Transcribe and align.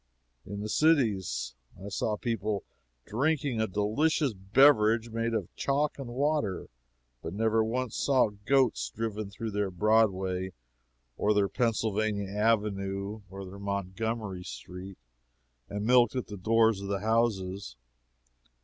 "In 0.47 0.61
the 0.61 0.67
cities 0.67 1.53
I 1.79 1.89
saw 1.89 2.17
people 2.17 2.63
drinking 3.05 3.61
a 3.61 3.67
delicious 3.67 4.33
beverage 4.33 5.11
made 5.11 5.35
of 5.35 5.55
chalk 5.55 5.99
and 5.99 6.07
water, 6.09 6.69
but 7.21 7.35
never 7.35 7.63
once 7.63 7.97
saw 7.97 8.31
goats 8.47 8.89
driven 8.89 9.29
through 9.29 9.51
their 9.51 9.69
Broadway 9.69 10.53
or 11.17 11.35
their 11.35 11.47
Pennsylvania 11.49 12.29
Avenue 12.31 13.21
or 13.29 13.45
their 13.45 13.59
Montgomery 13.59 14.43
street 14.43 14.97
and 15.69 15.85
milked 15.85 16.15
at 16.15 16.25
the 16.25 16.35
doors 16.37 16.81
of 16.81 16.87
the 16.87 17.01
houses. 17.01 17.75